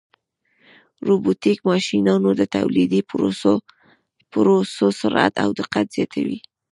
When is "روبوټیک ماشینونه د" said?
1.07-2.41